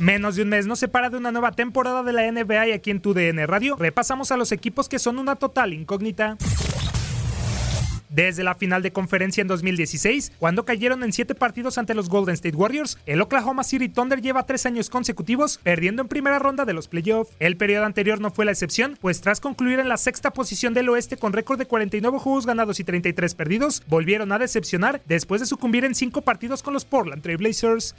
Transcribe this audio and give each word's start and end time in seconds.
Menos 0.00 0.34
de 0.34 0.42
un 0.42 0.48
mes 0.48 0.66
nos 0.66 0.78
separa 0.78 1.10
de 1.10 1.18
una 1.18 1.30
nueva 1.30 1.52
temporada 1.52 2.02
de 2.02 2.14
la 2.14 2.32
NBA 2.32 2.68
y 2.68 2.72
aquí 2.72 2.90
en 2.90 3.02
tu 3.02 3.12
DN 3.12 3.46
Radio 3.46 3.76
repasamos 3.76 4.32
a 4.32 4.38
los 4.38 4.50
equipos 4.50 4.88
que 4.88 4.98
son 4.98 5.18
una 5.18 5.36
total 5.36 5.74
incógnita. 5.74 6.38
Desde 8.08 8.42
la 8.42 8.54
final 8.54 8.82
de 8.82 8.92
conferencia 8.92 9.42
en 9.42 9.46
2016, 9.46 10.32
cuando 10.38 10.64
cayeron 10.64 11.04
en 11.04 11.12
siete 11.12 11.34
partidos 11.34 11.76
ante 11.76 11.94
los 11.94 12.08
Golden 12.08 12.32
State 12.32 12.56
Warriors, 12.56 12.98
el 13.04 13.20
Oklahoma 13.20 13.62
City 13.62 13.90
Thunder 13.90 14.22
lleva 14.22 14.46
tres 14.46 14.64
años 14.64 14.88
consecutivos 14.88 15.60
perdiendo 15.62 16.00
en 16.00 16.08
primera 16.08 16.38
ronda 16.38 16.64
de 16.64 16.72
los 16.72 16.88
playoffs. 16.88 17.32
El 17.38 17.58
periodo 17.58 17.84
anterior 17.84 18.20
no 18.22 18.30
fue 18.30 18.46
la 18.46 18.52
excepción, 18.52 18.96
pues 19.02 19.20
tras 19.20 19.38
concluir 19.38 19.80
en 19.80 19.88
la 19.90 19.98
sexta 19.98 20.32
posición 20.32 20.72
del 20.72 20.88
oeste 20.88 21.18
con 21.18 21.34
récord 21.34 21.58
de 21.58 21.66
49 21.66 22.18
juegos 22.18 22.46
ganados 22.46 22.80
y 22.80 22.84
33 22.84 23.34
perdidos, 23.34 23.82
volvieron 23.86 24.32
a 24.32 24.38
decepcionar 24.38 25.02
después 25.06 25.42
de 25.42 25.46
sucumbir 25.46 25.84
en 25.84 25.94
cinco 25.94 26.22
partidos 26.22 26.62
con 26.62 26.72
los 26.72 26.86
Portland 26.86 27.22
Trail 27.22 27.36
Blazers. 27.36 27.94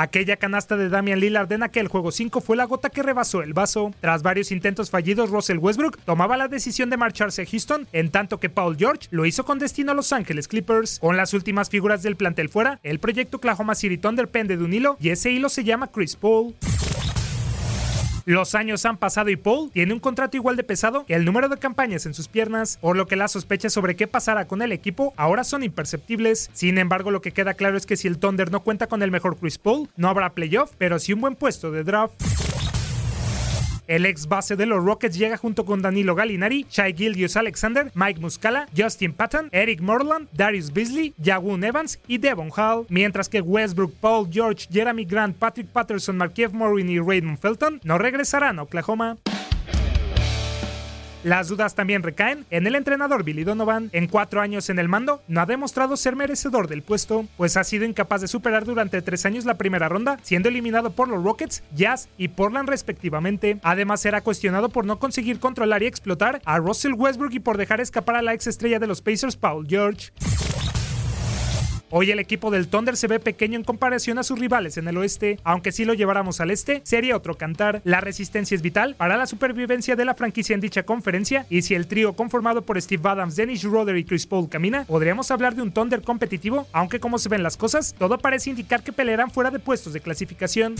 Aquella 0.00 0.38
canasta 0.38 0.78
de 0.78 0.88
Damian 0.88 1.20
Lillard 1.20 1.52
en 1.52 1.62
aquel 1.62 1.88
juego 1.88 2.10
5 2.10 2.40
fue 2.40 2.56
la 2.56 2.64
gota 2.64 2.88
que 2.88 3.02
rebasó 3.02 3.42
el 3.42 3.52
vaso. 3.52 3.92
Tras 4.00 4.22
varios 4.22 4.50
intentos 4.50 4.88
fallidos, 4.88 5.28
Russell 5.28 5.58
Westbrook 5.58 5.98
tomaba 6.06 6.38
la 6.38 6.48
decisión 6.48 6.88
de 6.88 6.96
marcharse 6.96 7.42
a 7.42 7.44
Houston, 7.44 7.86
en 7.92 8.10
tanto 8.10 8.40
que 8.40 8.48
Paul 8.48 8.78
George 8.78 9.08
lo 9.10 9.26
hizo 9.26 9.44
con 9.44 9.58
destino 9.58 9.92
a 9.92 9.94
Los 9.94 10.14
Ángeles 10.14 10.48
Clippers. 10.48 11.00
Con 11.00 11.18
las 11.18 11.34
últimas 11.34 11.68
figuras 11.68 12.02
del 12.02 12.16
plantel 12.16 12.48
fuera, 12.48 12.80
el 12.82 12.98
proyecto 12.98 13.36
Oklahoma 13.36 13.74
City 13.74 13.98
Thunder 13.98 14.26
pende 14.26 14.56
de 14.56 14.64
un 14.64 14.72
hilo 14.72 14.96
y 14.98 15.10
ese 15.10 15.32
hilo 15.32 15.50
se 15.50 15.64
llama 15.64 15.88
Chris 15.88 16.16
Paul. 16.16 16.54
Los 18.30 18.54
años 18.54 18.86
han 18.86 18.96
pasado 18.96 19.28
y 19.30 19.34
Paul 19.34 19.72
tiene 19.72 19.92
un 19.92 19.98
contrato 19.98 20.36
igual 20.36 20.54
de 20.54 20.62
pesado 20.62 21.04
el 21.08 21.24
número 21.24 21.48
de 21.48 21.56
campañas 21.56 22.06
en 22.06 22.14
sus 22.14 22.28
piernas, 22.28 22.78
por 22.80 22.96
lo 22.96 23.08
que 23.08 23.16
las 23.16 23.32
sospechas 23.32 23.72
sobre 23.72 23.96
qué 23.96 24.06
pasará 24.06 24.46
con 24.46 24.62
el 24.62 24.70
equipo 24.70 25.12
ahora 25.16 25.42
son 25.42 25.64
imperceptibles. 25.64 26.48
Sin 26.52 26.78
embargo, 26.78 27.10
lo 27.10 27.22
que 27.22 27.32
queda 27.32 27.54
claro 27.54 27.76
es 27.76 27.86
que 27.86 27.96
si 27.96 28.06
el 28.06 28.18
Thunder 28.18 28.52
no 28.52 28.60
cuenta 28.60 28.86
con 28.86 29.02
el 29.02 29.10
mejor 29.10 29.36
Chris 29.36 29.58
Paul, 29.58 29.88
no 29.96 30.08
habrá 30.08 30.32
playoff, 30.32 30.70
pero 30.78 31.00
sí 31.00 31.12
un 31.12 31.22
buen 31.22 31.34
puesto 31.34 31.72
de 31.72 31.82
draft. 31.82 32.49
El 33.90 34.06
ex 34.06 34.28
base 34.28 34.54
de 34.54 34.66
los 34.66 34.84
Rockets 34.84 35.18
llega 35.18 35.36
junto 35.36 35.64
con 35.64 35.82
Danilo 35.82 36.14
Gallinari, 36.14 36.64
Shai 36.70 36.94
Gildius 36.94 37.36
Alexander, 37.36 37.90
Mike 37.94 38.20
Muscala, 38.20 38.68
Justin 38.78 39.12
Patton, 39.12 39.48
Eric 39.50 39.80
Morland, 39.80 40.28
Darius 40.32 40.72
Beasley, 40.72 41.12
Jawoon 41.20 41.64
Evans 41.64 41.98
y 42.06 42.18
Devon 42.18 42.52
Hall, 42.56 42.86
mientras 42.88 43.28
que 43.28 43.40
Westbrook, 43.40 43.92
Paul 44.00 44.28
George, 44.30 44.68
Jeremy 44.70 45.04
Grant, 45.04 45.36
Patrick 45.36 45.66
Patterson, 45.66 46.16
Markiev 46.16 46.52
Morin 46.52 46.88
y 46.88 47.00
Raymond 47.00 47.40
Felton 47.40 47.80
no 47.82 47.98
regresarán 47.98 48.60
a 48.60 48.62
Oklahoma. 48.62 49.16
Las 51.22 51.48
dudas 51.48 51.74
también 51.74 52.02
recaen 52.02 52.46
en 52.50 52.66
el 52.66 52.74
entrenador 52.74 53.24
Billy 53.24 53.44
Donovan. 53.44 53.90
En 53.92 54.06
cuatro 54.06 54.40
años 54.40 54.70
en 54.70 54.78
el 54.78 54.88
mando, 54.88 55.22
no 55.28 55.42
ha 55.42 55.46
demostrado 55.46 55.98
ser 55.98 56.16
merecedor 56.16 56.66
del 56.66 56.80
puesto, 56.80 57.26
pues 57.36 57.58
ha 57.58 57.64
sido 57.64 57.84
incapaz 57.84 58.22
de 58.22 58.28
superar 58.28 58.64
durante 58.64 59.02
tres 59.02 59.26
años 59.26 59.44
la 59.44 59.58
primera 59.58 59.90
ronda, 59.90 60.18
siendo 60.22 60.48
eliminado 60.48 60.92
por 60.92 61.08
los 61.08 61.22
Rockets, 61.22 61.62
Jazz 61.74 62.08
y 62.16 62.28
Portland 62.28 62.70
respectivamente. 62.70 63.58
Además, 63.62 64.00
será 64.00 64.22
cuestionado 64.22 64.70
por 64.70 64.86
no 64.86 64.98
conseguir 64.98 65.40
controlar 65.40 65.82
y 65.82 65.86
explotar 65.86 66.40
a 66.46 66.56
Russell 66.56 66.94
Westbrook 66.94 67.34
y 67.34 67.40
por 67.40 67.58
dejar 67.58 67.82
escapar 67.82 68.16
a 68.16 68.22
la 68.22 68.32
ex 68.32 68.46
estrella 68.46 68.78
de 68.78 68.86
los 68.86 69.02
Pacers, 69.02 69.36
Paul 69.36 69.66
George. 69.68 70.12
Hoy 71.92 72.12
el 72.12 72.20
equipo 72.20 72.52
del 72.52 72.68
Thunder 72.68 72.96
se 72.96 73.08
ve 73.08 73.18
pequeño 73.18 73.58
en 73.58 73.64
comparación 73.64 74.18
a 74.18 74.22
sus 74.22 74.38
rivales 74.38 74.76
en 74.76 74.86
el 74.86 74.96
oeste, 74.96 75.40
aunque 75.42 75.72
si 75.72 75.84
lo 75.84 75.92
lleváramos 75.92 76.40
al 76.40 76.52
este, 76.52 76.82
sería 76.84 77.16
otro 77.16 77.34
cantar. 77.34 77.82
La 77.82 78.00
resistencia 78.00 78.54
es 78.54 78.62
vital 78.62 78.94
para 78.94 79.16
la 79.16 79.26
supervivencia 79.26 79.96
de 79.96 80.04
la 80.04 80.14
franquicia 80.14 80.54
en 80.54 80.60
dicha 80.60 80.84
conferencia, 80.84 81.46
y 81.50 81.62
si 81.62 81.74
el 81.74 81.88
trío 81.88 82.12
conformado 82.12 82.62
por 82.62 82.80
Steve 82.80 83.08
Adams, 83.08 83.34
Dennis 83.34 83.62
Schroeder 83.62 83.96
y 83.96 84.04
Chris 84.04 84.24
Paul 84.24 84.48
camina, 84.48 84.84
podríamos 84.84 85.32
hablar 85.32 85.56
de 85.56 85.62
un 85.62 85.72
Thunder 85.72 86.02
competitivo, 86.02 86.68
aunque 86.72 87.00
como 87.00 87.18
se 87.18 87.28
ven 87.28 87.42
las 87.42 87.56
cosas, 87.56 87.92
todo 87.98 88.18
parece 88.18 88.50
indicar 88.50 88.84
que 88.84 88.92
pelearán 88.92 89.32
fuera 89.32 89.50
de 89.50 89.58
puestos 89.58 89.92
de 89.92 90.00
clasificación. 90.00 90.76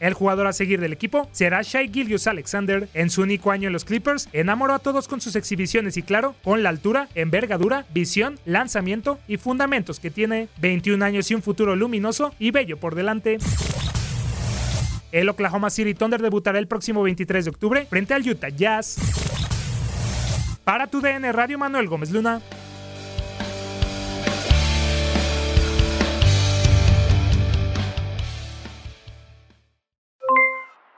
El 0.00 0.14
jugador 0.14 0.46
a 0.46 0.52
seguir 0.52 0.80
del 0.80 0.92
equipo 0.92 1.28
será 1.32 1.62
Shai 1.62 1.90
Gillius 1.92 2.26
Alexander. 2.26 2.88
En 2.94 3.10
su 3.10 3.22
único 3.22 3.50
año 3.50 3.66
en 3.66 3.72
los 3.72 3.84
Clippers, 3.84 4.28
enamoró 4.32 4.74
a 4.74 4.78
todos 4.78 5.08
con 5.08 5.20
sus 5.20 5.36
exhibiciones 5.36 5.96
y 5.96 6.02
claro, 6.02 6.34
con 6.44 6.62
la 6.62 6.68
altura, 6.68 7.08
envergadura, 7.14 7.86
visión, 7.92 8.38
lanzamiento 8.44 9.18
y 9.26 9.36
fundamentos 9.36 10.00
que 10.00 10.10
tiene. 10.10 10.48
21 10.60 11.04
años 11.04 11.30
y 11.30 11.34
un 11.34 11.42
futuro 11.42 11.76
luminoso 11.76 12.34
y 12.38 12.50
bello 12.50 12.76
por 12.76 12.94
delante. 12.94 13.38
El 15.10 15.28
Oklahoma 15.28 15.70
City 15.70 15.94
Thunder 15.94 16.20
debutará 16.20 16.58
el 16.58 16.68
próximo 16.68 17.02
23 17.02 17.46
de 17.46 17.50
octubre 17.50 17.86
frente 17.86 18.14
al 18.14 18.28
Utah 18.28 18.50
Jazz. 18.50 18.96
Para 20.64 20.86
tu 20.86 21.00
DN 21.00 21.32
Radio 21.32 21.58
Manuel 21.58 21.88
Gómez 21.88 22.10
Luna. 22.10 22.42